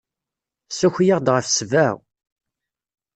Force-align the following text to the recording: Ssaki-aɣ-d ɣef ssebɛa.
Ssaki-aɣ-d 0.69 1.27
ɣef 1.35 1.45
ssebɛa. 1.49 1.87